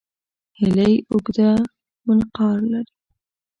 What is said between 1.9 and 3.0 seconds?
منقار لري